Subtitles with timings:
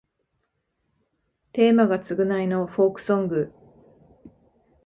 [1.51, 3.53] テーマが償いのフォークソング